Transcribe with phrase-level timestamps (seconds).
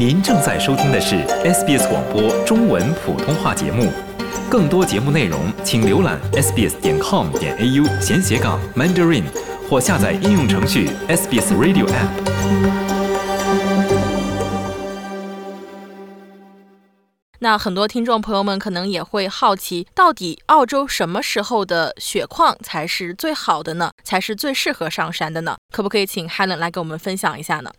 [0.00, 3.92] 您正在收听的是 SBS 广播中文普通话节目，
[4.50, 9.24] 更多节目内容请浏览 sbs.com 点 au 闲斜杠 mandarin
[9.68, 12.08] 或下载应用程序 SBS Radio App。
[17.40, 23.90] 那很多听众朋友们可能也会好奇，到底澳洲什么时候的雪况才是最好的呢？
[24.02, 25.58] 才是最适合上山的呢？
[25.70, 27.70] 可不可以请 Helen 来给我们分享一下呢？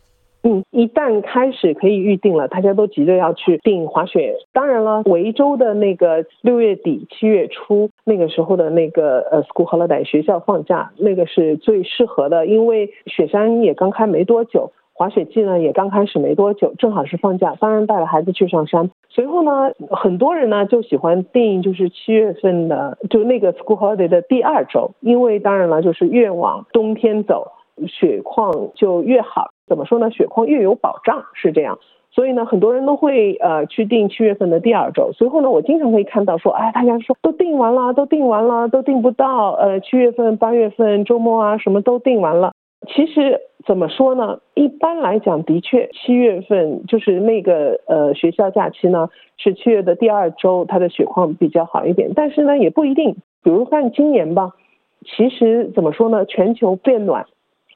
[0.43, 4.35] 嗯，一旦开始可以预定了，大家都急着要去订滑雪。
[4.51, 14.71] 当然了，维州的那个六月底七月初那个时候的那个呃 school holiday 学校放假，那个是最适合的，因为雪山也刚开没多久。
[14.93, 18.91] 滑雪季呢也刚开始没多久，正好是放假，当然带了孩子去上山。
[19.09, 27.47] 随后呢，很多人呢就喜欢订就是七月份的，就那个 school holiday 的第二周，因为当然了，就是越往冬天走，
[27.87, 29.49] 雪况就越好。
[29.71, 30.11] 怎么说呢？
[30.11, 31.79] 雪况越有保障是这样。
[32.13, 35.13] 所以呢，很多人都会呃去订七月份的第二周。
[35.13, 39.51] 随后呢，我经常可以看到说，哎，大家说都订完了，都订完了，都订不到。
[39.51, 42.51] 呃，七月份、八月份周末啊，什么都订完了。
[42.89, 44.39] 其实怎么说呢？
[44.55, 52.11] 一般来讲，的确七月份就是那个呃学校假期呢，是七月的第二周，它的雪况比较好一点。
[52.13, 53.15] 但是呢，也不一定。
[53.41, 54.51] 比如看今年吧，
[55.05, 56.25] 其实怎么说呢？
[56.25, 57.25] 全球变暖，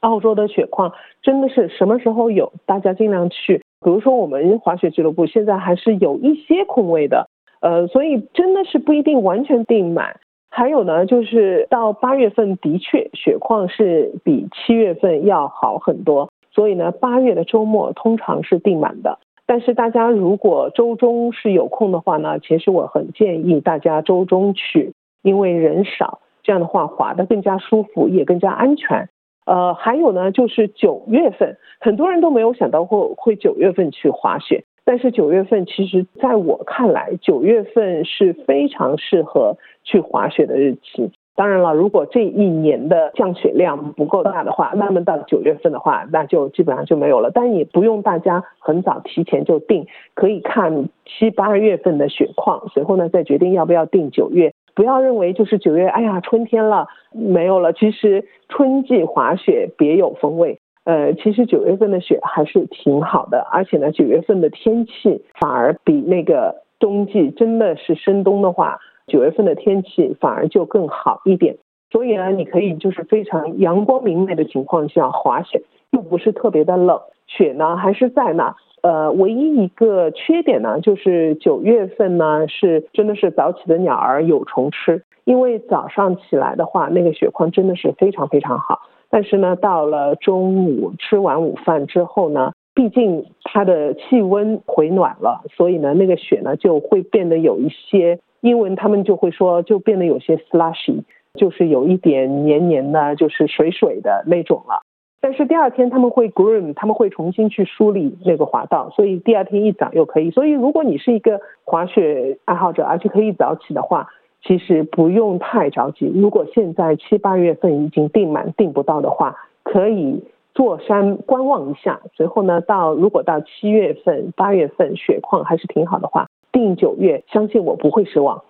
[0.05, 3.63] 澳洲的雪况真的是什么时候有，大家尽量去。
[3.83, 7.27] 比如说我们滑雪俱乐部现在还是有一些空位的，
[7.59, 10.19] 呃，所以真的是不一定完全订满。
[10.51, 19.17] 还有呢，就是到八月份的确雪况是比七月份要好很多，所以呢，八月的周末通常是订满的。
[19.47, 29.09] 但是大家如果周中是有空的话呢，其实我很建议大家周中去，因为人少，这样的话滑得更加舒服，也更加安全。
[29.45, 34.63] 呃，还有呢，就是九月份，很多人都没有想到会会九月份去滑雪。
[34.83, 41.11] 但是九月份，其实在我看来，九月份是非常适合去滑雪的日期。
[41.35, 47.29] 当然了，如果这一年的降雪量不够大的话，那么到九月份的话，那就基本上就没有了。
[47.33, 54.53] 但也不用大家很早提前就定，可以看七八月份的雪况，随后呢再决定要不要定九月。
[54.75, 57.73] 不要认为就是九月，哎呀，春天了，没有了。
[57.73, 60.59] 其实春季滑雪别有风味。
[60.83, 68.77] 呃，其实九月份的雪还是挺好的，而且呢，九月份的天气反而比那个冬季真的是深冬的话，
[69.07, 71.57] 九月份的天气反而就更好一点。
[71.89, 78.55] 所以呢，你可以就是非常阳光明媚的情况下滑雪，又不是特别的冷，雪呢还是在那。
[78.85, 88.81] 呃，唯一一个缺点呢，就是九月份呢是真的是早起的鸟儿有虫吃，因为早上起来的话，那个雪况真的是非常非常好。
[89.09, 101.01] 但是呢，到了中午吃完午饭之后呢，毕竟它的气温回暖了，所以呢，那个雪呢就会变得有一些，英文他们就会说就变得有些 slushy，
[101.33, 104.83] 就是有一点黏黏的，就是水水的那种了。
[105.21, 110.31] 但是第二天他们会 groom，他们会重新去梳理那个滑道，所以第二天一早又可以。
[110.31, 114.09] 所以如果你是一个滑雪爱好者，而且可以早起的话。
[114.47, 116.05] 其实不用太着急。
[116.13, 120.23] 如果现在七八月份已经订满订不到的话，可以
[120.53, 121.99] 坐山观望一下。
[122.13, 128.43] 随后呢，到如果到七月份、八月份雪况还是挺好的话，订九月，相信我不会失望。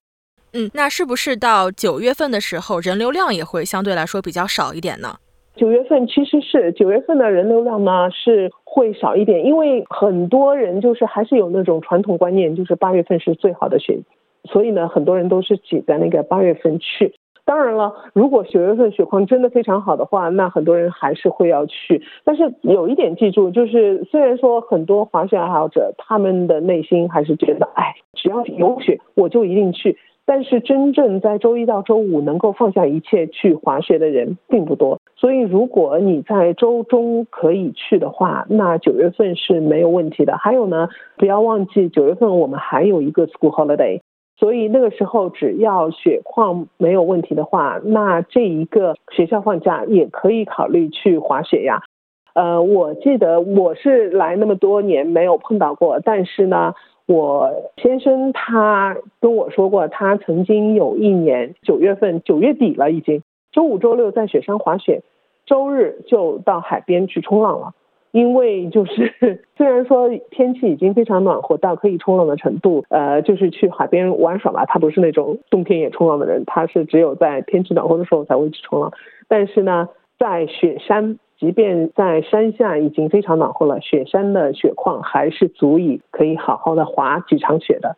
[0.52, 5.16] 嗯，那是不是到九月份的时候人流量也会相对来说比较少一点呢？
[5.56, 14.00] 九月份其实是九月份的人流量呢是会少一点，因为很多人就是还是有那种传统观念，就是八月份是最好的雪。
[14.44, 17.16] 所以呢，很多人都是挤在那个八月份去。
[17.46, 22.02] 当然了，如果九月份雪况真的非常好的话，那很多人还是会要去。
[22.24, 29.98] 但是有一点记住，就是虽然说很多滑雪爱好者他们的内心还是觉得，哎，只要有雪我就一定去。
[30.26, 35.00] 但是真正在周一到周五能够放下一切去滑雪的人并不多。
[35.16, 40.38] 所以如果你在周中可以去的话，那九月份是没有问题的。
[40.38, 44.02] 还有呢，不要忘记九月份我们还有一个 school holiday。
[44.38, 51.84] 所以那个时候，只要雪况没有问题的话，那这一个学校放假也可以考虑去滑雪呀。
[52.34, 56.74] 呃，我记得我是来那么多年没有碰到过，但是呢，
[57.08, 63.22] 我先生他跟我说过，他曾经有一年九月份九月底了，已经
[63.52, 65.02] 周五周六在雪山滑雪，
[65.46, 67.74] 周日就到海边去冲浪了。
[68.12, 69.14] 因为就是
[69.58, 74.66] 虽然说天气已经非常暖和到可以冲浪的程度，呃，就是去海边玩耍吧。
[74.66, 78.94] 他不是那种冬天也冲浪的人，他是只有在天气暖和的时候才会去冲浪。
[79.28, 87.96] 但是呢，在雪山，即便在山下已经非常暖和了，雪山的雪况还是足以可以好好的滑几场雪的。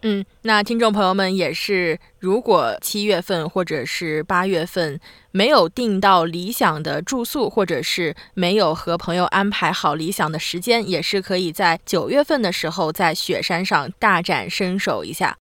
[0.00, 4.98] 嗯，那听众朋友们也是，如果七月份或者是八月份
[5.30, 15.36] 没有订到理想的住宿，或者是没有和朋友安排好理想的时间，也是可以在九月份的时候在雪山上大展身手一下。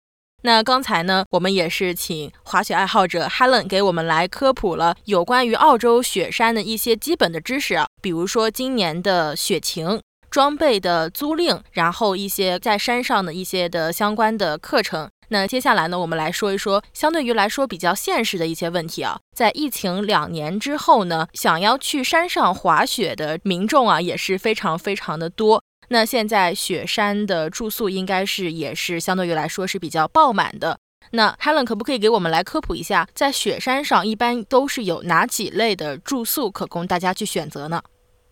[0.43, 10.01] 那刚才呢，我们也是请滑雪爱好者 Helen 给我们来科普了有关于澳洲雪山的一些基本的知识啊，比如说今年的雪情。
[10.31, 15.11] 装备的租赁，然后一些在山上的一些的相关的课程。
[15.31, 19.19] 那接下来呢，我们来说一说相对于来说比较现实的一些问题啊。
[19.37, 25.65] 在疫情两年之后呢，想要去山上滑雪的民众啊也是非常非常的多。
[25.93, 30.79] 那现在雪山的住宿应该是也是相对于来说是比较爆满的。
[31.11, 37.83] 那 Helen 可不可以给我们来科普一下，在雪山上一般都是有哪几类的住宿可供大家去选择呢？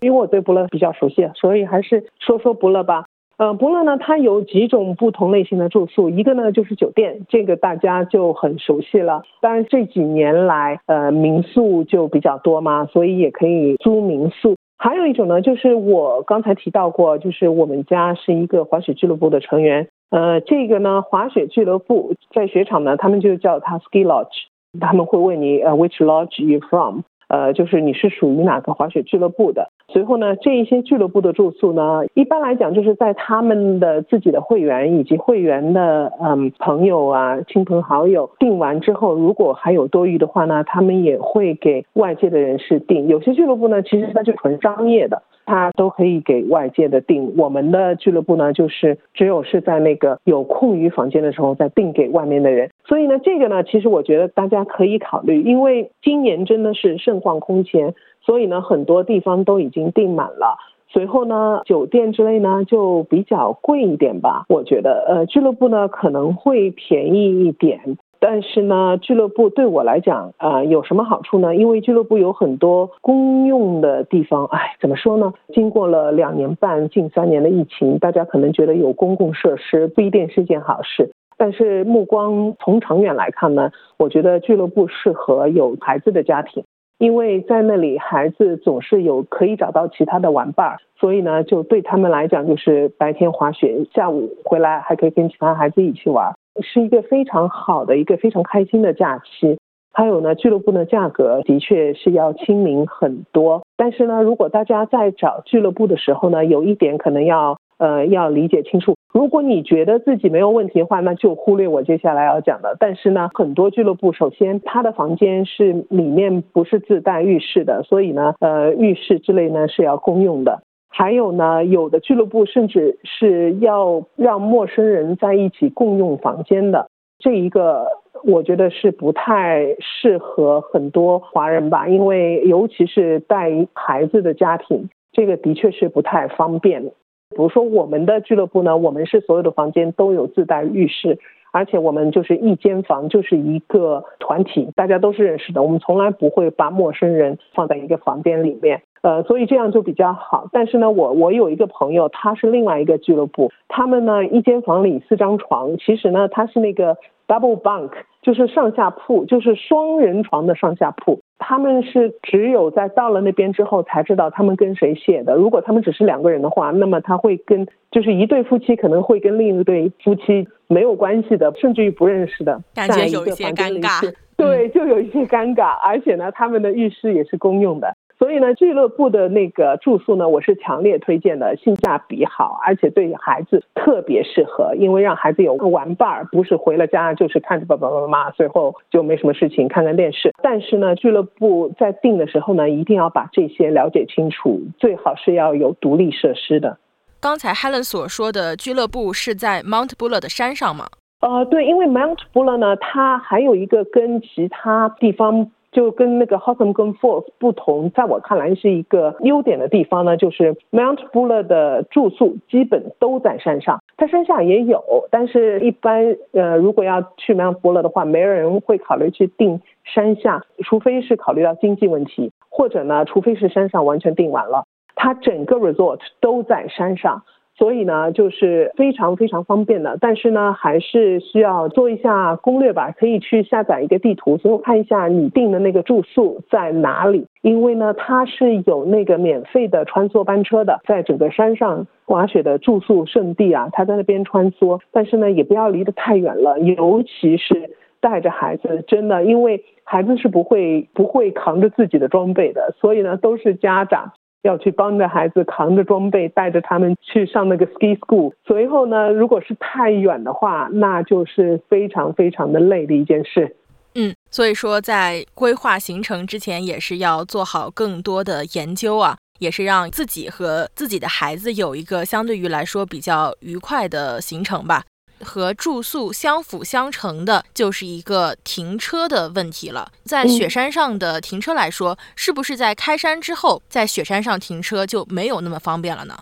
[0.01, 3.07] 因为我对不乐比较熟悉，所以还是说说不乐吧。
[3.39, 9.25] 呃，不乐呢，它有几种不同类型的住宿，一个呢就是酒店，这个大家就很熟悉了。
[9.41, 14.55] 当然这几年来，呃，民宿就比较多嘛，所以也可以租民宿。
[14.79, 19.89] 还有一种呢，就是我刚才提到过，就是我们家是一个滑雪俱乐部的成员。
[20.11, 24.47] 呃，这个呢，滑雪俱乐部在雪场呢，他们就叫它 ski lodge，
[24.81, 27.01] 他们会问你，呃，which lodge you from？
[27.27, 29.69] 呃，就是你是属于哪个滑雪俱乐部的？
[29.91, 43.09] 随后呢，这一些俱乐部的住宿呢，一般来讲就是在他们的自己的会员以及会员的嗯朋友啊、亲朋好友订完之后，如果还有多余的话呢，他们也会给外界的人士订。
[43.09, 45.23] 有些俱乐部呢，其实它就纯商业的。
[45.51, 52.71] 他都可以给外界的订，我们的俱乐部呢，就是只有是在那个有空余房间的时候再订给外面的人。
[52.85, 57.95] 所以呢，这个呢，其实我觉得大家可以考虑，因为今年真的是盛况空前，
[58.29, 60.59] 所以呢，很多地方都已经订满了。
[60.87, 67.97] 随后呢，酒店之类呢就比较贵一点吧，我觉得，呃，俱乐部呢可能会便宜一点。
[68.21, 71.57] 但是呢，俱乐部对我来讲，啊，有什么好处呢？
[71.57, 74.45] 因为俱乐部有很多公用的地方。
[74.45, 75.33] 哎，怎么说呢？
[75.55, 81.13] 经过了两年半、近三年的疫情，大家可能觉得有公共设施不一定是件好事。
[81.39, 86.65] 但是目光从长远来看呢，我觉得俱乐部适合有孩子的家庭，
[86.99, 96.35] 因为在那里孩子总是有可以找到其他的玩伴儿，所以呢，就对他们来讲，就是白天滑雪，下午回来还可以跟其他孩子一起玩。
[96.61, 99.59] 是一个非常好的一个非常开心的假期，
[99.93, 103.63] 还有呢，俱乐部的价格的确是要亲民很多。
[103.77, 108.95] 但是呢，如果大家在找俱乐部的时候呢，有一点可能要呃要理解清楚。
[109.13, 112.77] 如果你觉得自己没有问题的话，那就忽略我接下来要讲的。
[112.79, 120.61] 但是呢，很多俱乐部首先它的房间是里面不是自带浴室的，所以呢，呃，浴室之类呢是要公用的。
[120.91, 126.89] 还有呢，有的俱乐部甚至是要让陌生人在一起共用房间的，
[127.19, 127.87] 这一个
[128.25, 136.91] 我觉得是不太适合很多华人吧，因为尤其是带孩子的家庭，这个的确是不太方便。
[137.39, 141.19] 比如说我们的俱乐部呢，我们是所有的房间都有自带浴室。
[141.51, 145.63] 而且我们就是一间房，就是一个团体，大家都是认识的。
[145.63, 150.49] 我们从来不会把陌生人放在一个房间里面，呃，所以这样就比较好。
[150.53, 161.21] 但是呢，我我有一个朋友，他是另外一个俱乐部，他们呢一间房里四张床，其实呢他是那个 double bunk，就是上下铺，就是双人床的上下铺。
[161.39, 165.35] 他们是只有在到了那边之后才知道他们跟谁写的。
[165.35, 174.13] 如果他们只是两个人的话，那么他会跟就是一对夫妻可能会跟另一对夫妻没有关系的，甚至于不认识的，感觉有一些尴尬。
[174.37, 175.73] 对，就有一些尴尬。
[175.83, 177.93] 而且呢，他们的浴室也是公用的。
[178.19, 190.35] 所以呢，俱乐部的那个住宿呢，我是强烈推荐的，性价比好，而且对孩子特别适合，因为让孩子有个玩伴儿，不是回了家就是看着爸爸妈妈，最后就没什么事情，看看电视。
[190.43, 196.77] 但是呢，俱乐部在订的时候呢，一定要把这些了解清楚，最好是要有独立设施的。
[197.21, 200.87] 刚才 Helen 所说的俱乐部是在 Mount Buller 的山上吗？
[201.21, 205.53] 呃，对，因为 Mount Buller 呢，它还有一个跟其他地方。
[205.71, 225.57] 就跟那个 h o t t o n 跟 Falls 不同，在我看来是一个优点的地方呢，就是 Mount Buller 的住宿基本都在山上，它山下也有，但是一般呃如果要去 Mount Buller 的话，没人会考虑去订山下，除非是考虑到经济问题，或者呢，除非是山上完全订完了，它整个
[225.57, 227.23] resort 都在山上。
[227.59, 229.99] 所以呢，就是非常非常方便的。
[230.01, 232.93] 但是呢，还是需要做一下攻略吧。
[232.97, 237.27] 可以去下载一个地图，最后看一下你订的那个住宿在哪里。
[237.43, 244.81] 因为呢，它是有那个免费的穿梭班车的，在整个山上滑雪的住宿圣地啊，它在那边穿梭。
[244.93, 254.13] 但是呢，也不要离得太远了，尤其是带着孩子，真的，因为孩子是不会不会扛着自己的装备的，所以呢，都是家长。
[254.43, 258.33] 要去帮着孩子扛着装备，带着他们去上那个 ski school。
[258.47, 263.57] 随后呢，如果是太远的话，那就是非常非常的累的一件事。
[263.95, 274.85] 嗯，所以说在规划行程之前，也是要做好更多的研究啊，也是让自己和自己的孩子有一个相对于来说比较愉快的行程吧。
[275.25, 279.89] 和住宿相辅相成的，就是一个停车的问题了。
[280.05, 286.15] 在雪山上的停车来说，是不是在开山之后，在雪山上停车就没有那么方便了呢？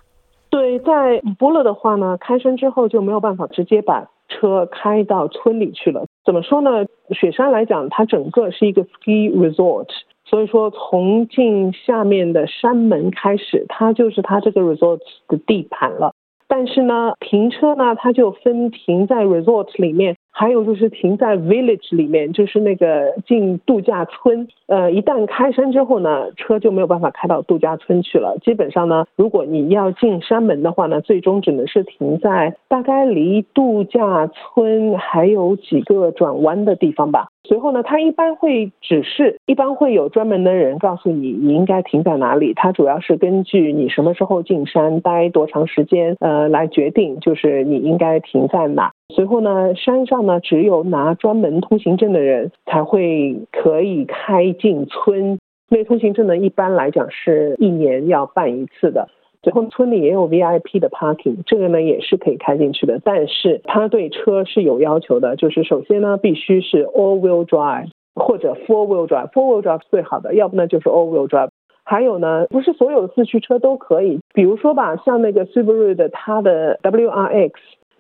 [0.49, 6.07] 对，在波勒的话呢，开山之后就没有办法直接把车开到村里去了。
[6.25, 6.71] 怎么说呢？
[7.11, 9.89] 雪山来讲，它整个是一个 ski resort，
[10.25, 16.13] 所以说从进下面的山门开始，它就是它这个 resort 的地盘了。
[16.49, 20.17] 但是呢，停车呢，它就分停在 resort 里面。
[20.39, 24.47] 还有就是停在 village 里面，就是那个进度假村。
[24.67, 28.37] 呃，一旦开山之后呢，车就没有办法开到度假村去了。
[28.43, 37.29] 基本上呢，如果你要进山门的话呢，最终只能是停在大概离度假村还有几个转弯的地方吧。
[37.49, 42.53] 随后呢，他一般会指示，一般会有专门的人告诉你你应该停在哪里。
[42.55, 48.91] 它主要是根据你什么时候进山，待多长时间，呃，来决定就是你应该停在哪。
[49.15, 55.39] 随后呢，山上呢只有拿专门通行证的人才会可以开进村。
[55.69, 59.09] 那通行证呢，一般来讲是一年要办一次的。
[59.43, 63.01] 最后村里也有 VIP 的 parking，这个呢也是可以开进去的。
[63.05, 71.49] 但是它对车是有要求的，就是首先呢必须是 all wheel drive 或者 four wheel drive，four wheel drive 最好的，要不呢就是 all wheel drive。
[71.85, 77.53] 还有呢，不是所有四驱车都可以，比如说吧，像那个 Subaru 的它的 WRX。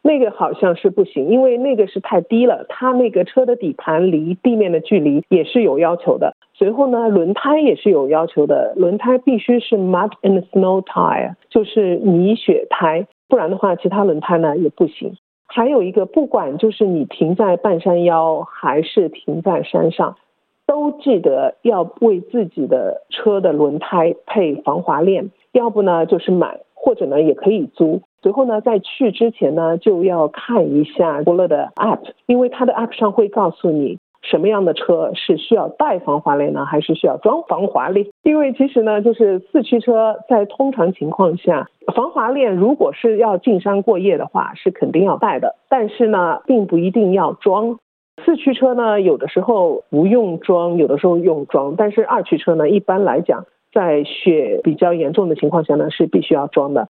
[0.02, 6.35] 那个好像是不行，因为那个是太低了，它那个车的底盘离地面的距离也是有要求的。
[6.58, 15.16] 随后呢，轮胎也是有要求的，轮胎必须是 mud and snow tire，就是泥雪胎，不然的话，其他轮胎呢也不行。
[15.46, 20.16] 还有一个，不管就是你停在半山腰还是停在山上，
[20.66, 28.00] 都记得要为自己的车的轮胎配防滑链，要不呢就是买，或者呢也可以租。
[28.22, 33.98] 随后呢，在去之前呢，就要看一下伯乐的 App，因为它的 App 上会告诉你
[34.28, 38.06] 什么样的车是需要带防滑链呢，还是需要装防滑链。
[38.22, 45.54] 因为其实呢，就是四驱车在通常情况下，防滑链如果是要进山过夜的话，是肯定要带的。
[45.68, 47.78] 但是呢，并不一定要装。
[48.24, 51.74] 四驱车呢，有的时候不用装，有的时候用装。
[51.76, 56.88] 但是二驱车呢，一般来讲，在雪比较严重的情况下呢，是必须要装的。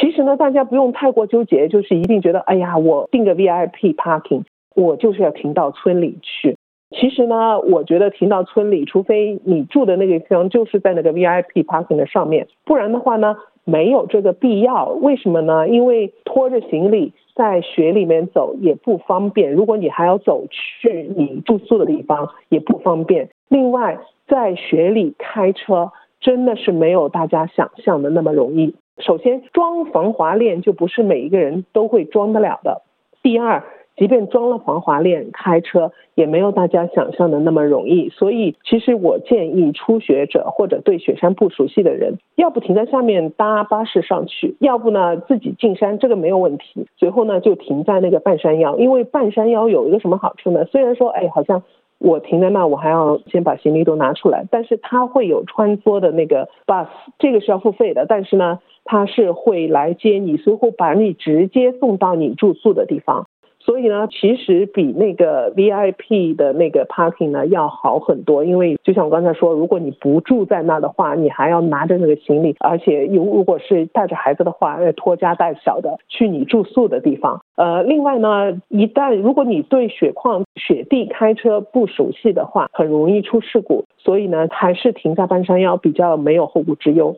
[0.00, 4.44] 其实呢，大家不用太过纠结，就是一定觉得，哎呀，我订个 VIP parking，
[4.76, 6.56] 我就是要停到村里去。
[6.90, 14.88] 其实呢，我觉得停到村里，除非你住的那个地方就是在那个 VIP parking 的上面，不然的话呢，没有这个必要。
[14.88, 15.68] 为什么呢？
[15.68, 23.28] 因为拖着行李在雪里面走也不方便，如果你还要走去你住宿的地方也不方便。
[23.48, 28.74] 另外，在雪里开车真的是没有大家想象的那么容易。
[28.98, 32.82] 首先，装防滑链就不是每一个人都会装得了的。
[33.22, 33.62] 第二，
[33.98, 38.08] 即便装了防滑链，开车也没有大家想象的那么容易。
[38.08, 46.86] 所以，其实我建议初学者或者对雪山不熟悉的人，要不停在下面搭巴士上去，要不呢自己进山，这个没有问题。
[46.96, 50.64] 随后呢就停在那个半山腰，因为半山腰有一个什么好处呢？
[50.66, 51.62] 虽然说，哎，好像。
[52.00, 54.44] 我停在那，我还要先把行李都拿出来。
[54.52, 56.86] 但是它会有穿梭的那个 bus，
[57.18, 58.06] 这个是要付费的。
[58.08, 63.26] 但是呢，它是会来接你，随后把你直接送到你住宿的地方。
[63.68, 77.42] 所以呢，其实比那个 VIP 的那个 parking 呢要好很多，因为就像我刚才说，如果你不住在那的话，你还要拿着那个行李，而且有如果是带着孩子的话，要拖家带小的去你住宿的地方。
[77.56, 87.17] 呃，另外呢，一旦如果你对雪况、雪地开车不熟悉的话，很容易出事故，所以呢，还是停在半山腰比较没有后顾之忧。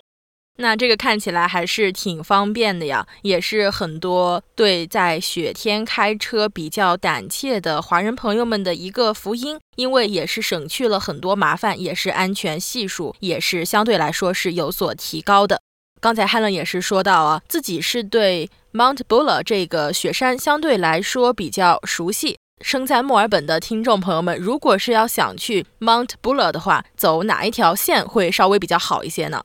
[0.61, 15.63] 那这个看起来还是挺方便的呀，也是很多对在雪天开车比较胆怯的华人朋友们的一个福音，因为也是省去了很多麻烦，也是安全系数也是相对来说是有所提高的。
[15.99, 22.37] 刚才汉伦也是说到啊，自己是对 Mount Buller 这个雪山相对来说比较熟悉。
[22.61, 29.43] 生在墨尔本的听众朋友们，如果是要想去 Mount Buller 的话，走哪一条线会稍微比较好一些呢？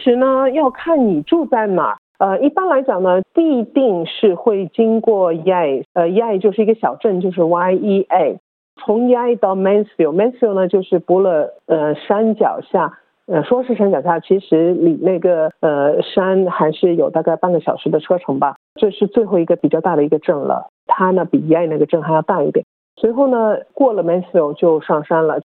[0.00, 1.98] 其实呢，要看你住在哪。
[2.18, 8.38] 呃，一般来讲呢，必定是会经过 Yea，呃，Yea 就是一个小镇，就是 Y E A。
[8.82, 18.56] 从 Yea 到 Mansfield，Mansfield 呢就是布勒呃山脚下，呃说是山脚下，其实离那个呃山还是有大概半个小时的车程吧。
[18.76, 22.64] 这是最后一个比较大的一个镇了，它呢比 Yea 那个镇还要大一点。
[22.96, 25.42] 随后呢，过了 Mansfield 就上山了。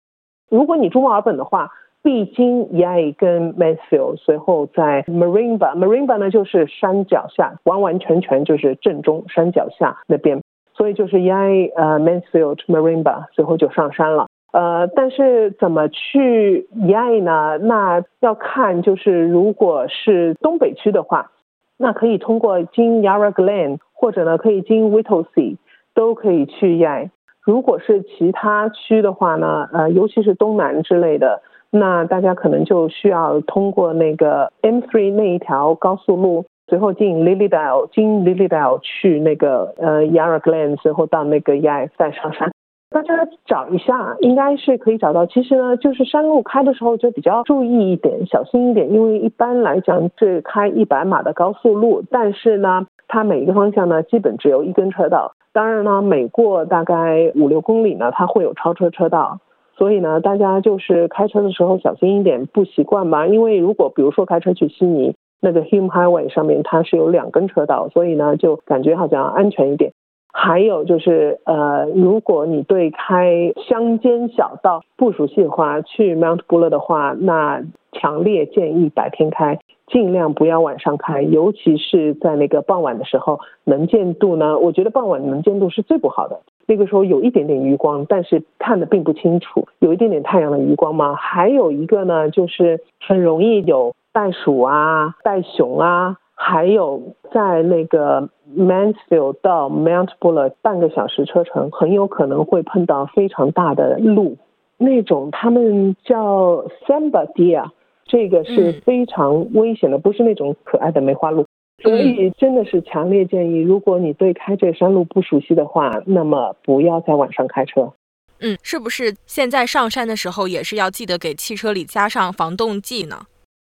[0.51, 1.71] 如果你住墨尔本的话。
[2.03, 10.43] 必经 Yea 跟 Mansfield，随后在 Marimba，Marimba 呢就是山脚下，完完全全就是正中山脚下那边，
[10.75, 14.27] 所以就是 Yea 呃 Mansfield Marimba，随后就上山了。
[14.53, 17.59] 呃，但是怎么去 Yea 呢？
[17.59, 21.31] 那要看就是如果是东北区的话，
[21.79, 25.57] 那可以通过经 Yarra Glen，或者呢可以经 w i t t l e s e a
[25.95, 27.11] 都可以去 Yea。
[27.45, 31.41] 如果是其他区的话呢，呃，尤其是东南之类的。
[31.75, 42.53] 那大家可能就需要通过那个 M3 那一条高速路，随后进 Lilydale，经 Lilydale 去那个呃 Yarra Glen，随后到那个 Yea 再上山。
[42.91, 45.25] 大家找一下，应该是可以找到。
[45.25, 55.33] 其实呢，就是山路开的时候就比较注意一点，小心一点，因为一般来讲是开一百码的高速路，但是呢，它每一个方向呢基本只有一根车道。
[55.55, 59.39] 当然呢，每过大概五六公里呢，它会有超车车道。
[59.83, 63.27] 所以呢，大家就是开车的时候小心一点，不习惯吧？
[63.27, 69.91] 因为如果比如说开车去悉尼那个 Hume Highway 上面，它是有两根车道，所以呢就感觉好像安全一点。
[70.33, 79.59] 还有就是，呃，如果你对开乡间小道不熟悉的话，去 Mount Buller 的话，那强烈建议白天开，
[79.89, 86.41] 尽量不要晚上开，尤其是在那个傍晚的时候，能见度呢，我觉得傍晚能见度是最不好的。
[86.67, 91.15] 那个时候有一点点余光，但是看的并不清楚，有一点点太阳的余光嘛？
[91.15, 104.37] 还有一个呢，就是很容易有袋鼠啊、袋熊啊，还有在那个 Mansfield 到 Mount Buller 半个小时车程，很有可能会碰到非常大的鹿，
[104.79, 107.71] 那种他们叫 Samba Deer，
[108.05, 111.45] 这个是非常危险的，不是那种可爱的梅花鹿。
[111.83, 117.93] 所以真的是强烈建议，如果你对开这山路不熟悉的话，那么不要在晚上开车。
[118.41, 123.17] 嗯，是不是现在上山的时候也是要记得给汽车里加上防冻剂呢？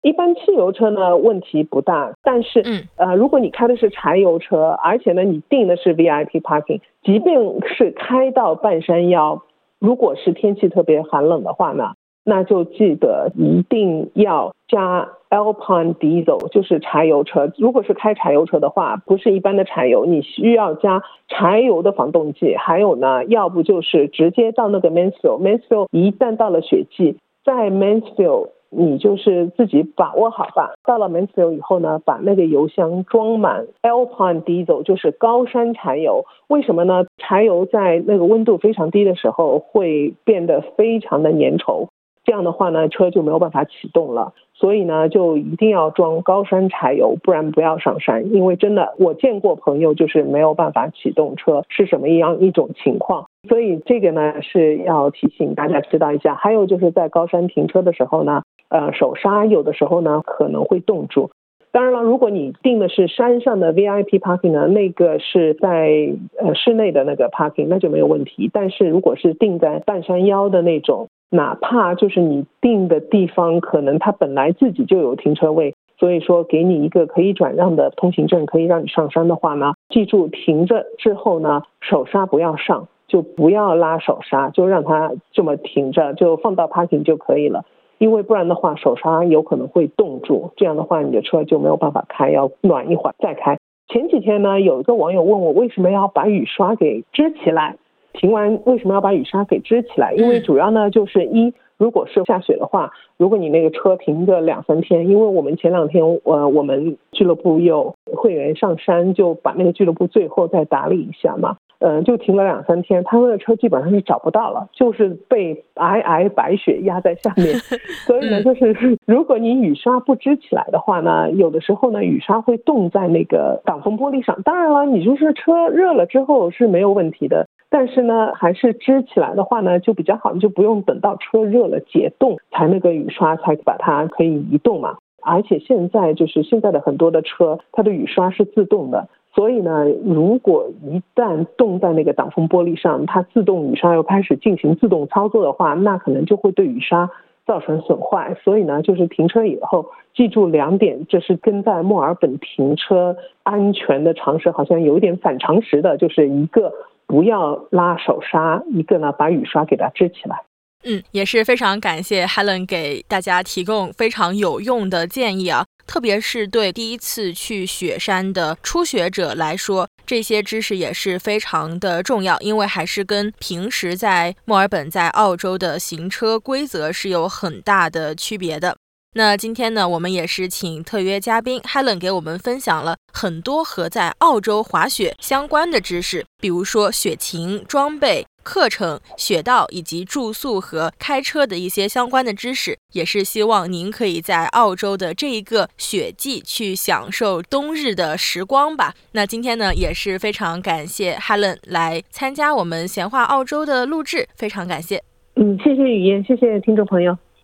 [0.02, 7.38] 一般汽油车呢问题不大，但是嗯呃，如果你开的是柴油车，而且呢你定的是 VIP parking，即便
[7.76, 9.42] 是开到半山腰，
[9.78, 11.92] 如果是天气特别寒冷的话呢？
[12.24, 17.50] 那就记得一定要加 Alpine Diesel，就是柴油车。
[17.56, 22.54] 如果是开柴油车的话，不是一般的柴油，你需要加柴油的防冻剂。
[22.56, 30.72] 还有呢，要不就是直接到那个 Mansfield，Mansfield 一旦到了雪季，在 Mansfield 你就是自己把握好吧。
[30.84, 36.24] 到了 Mansfield 以后呢，把那个油箱装满 Alpine Diesel，就是高山柴油。
[36.48, 37.04] 为什么呢？
[37.18, 41.88] 柴油在那个温度非常低的时候会变得非常的粘稠。
[42.24, 44.32] 这样的话呢，车就没有办法启动了。
[44.54, 48.32] 所以呢，就一定要装高山柴油，不然不要上山。
[48.32, 53.26] 因为真的，我见过朋友就是没有办法启动车，是什么一样一种情况？
[53.48, 56.36] 所以这个呢是要提醒大家知道一下。
[56.36, 61.30] 还有就是在高山停车的时候呢，呃，手刹有的时候呢可能会冻住。
[61.72, 68.50] 当然了，如果你订的是山上的 VIP parking 呢，那个是在呃室内的那个 parking，那就没有问题。
[68.52, 87.64] 但是如果是订在半山腰的那种，哪怕就是你定的地方，可能它本来自己就有停车位，所以说给你一个可以转让的通行证，可以让你上山的话呢，记住停着之后呢，手刹不要上，就不要拉手刹，就让它这么停着，就放到 parking 就可以了。
[87.96, 93.56] 因为不然的话，手刹有可能会冻住，这样的话你的车就没有办法开，要暖一会儿再开。
[93.88, 97.76] 前几天呢，有一个网友问我为什么要把雨刷给支起来。
[98.14, 100.12] 停完为什么要把雨刷给支起来？
[100.14, 111.56] 因为主要呢就是一，如果是下雪的话，如果你那个车停个两三天，因为我们前两天呃我们俱乐部有会员上山，就把那个俱乐部最后再打理一下嘛。
[111.84, 117.48] 嗯，就停了两三天，他们的车基本上是找不到了，就是被皑皑白雪压在下面。
[118.06, 124.40] 所以呢，就是如果你雨刷不支起来的话呢，有的时候呢，雨刷会冻在那个挡风玻璃上。
[124.44, 134.98] 当然了，你就是车热了之后是没有问题的，但是呢，还是支起来的话呢就比较好，你就不用等到车热了解冻才那个雨刷才把它可以移动嘛。
[135.22, 139.08] 而且现在就是现在的很多的车，它的雨刷是自动的。
[139.34, 147.08] 所以呢，如果一旦冻在那个挡风玻璃上，它自动雨刷又开始进行自动操作的话，那可能就会对雨刷
[147.46, 148.36] 造成损坏。
[148.44, 156.70] 所以呢，就是停车以后记住两点，这是跟在墨尔本停车安全的常识好像有点反常识的，就是一个
[157.12, 160.42] 不要拉手刹，一个呢把雨刷给它支起来。
[160.84, 178.78] 嗯，也是非常感谢 Helen 给大家提供非常有用的建议啊，特别是对第一次去雪山的初学者来说，这些知识也是非常的重要，因为还是跟平时在墨尔本、在澳洲的行车规则是有很大的区别的。
[179.14, 188.26] 那今天呢，我们也是请特约嘉宾 Helen 给我们分享了很多和在澳洲滑雪相关的知识，比如说雪情装备。
[188.44, 198.94] 课程、雪道以及住宿和开车的一些相关的知识，也是希望您可以在澳洲的这一个雪季去享受冬日的时光吧。
[199.12, 205.00] 那今天呢，也是非常感谢 Helen 来参加我们闲话澳洲的录制，非常感谢。
[205.36, 207.16] 嗯，谢谢雨嫣，谢谢听众朋友。